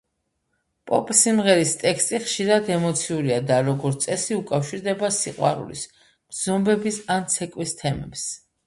პოპ 0.91 1.11
სიმღერის 1.17 1.73
ტექსტი 1.81 2.21
ხშირად 2.23 2.71
ემოციურია 2.77 3.37
და 3.53 3.61
როგორც 3.69 4.09
წესი, 4.09 4.41
უკავშირდება 4.41 5.15
სიყვარულის, 5.23 5.89
გრძნობების 6.11 7.01
ან 7.19 7.35
ცეკვის 7.37 7.81
თემებს. 7.85 8.29